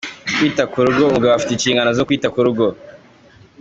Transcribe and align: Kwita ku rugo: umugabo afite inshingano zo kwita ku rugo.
Kwita 0.35 0.63
ku 0.71 0.77
rugo: 0.85 1.03
umugabo 1.09 1.33
afite 1.35 1.51
inshingano 1.53 1.89
zo 1.97 2.05
kwita 2.07 2.27
ku 2.33 2.39
rugo. 2.45 2.65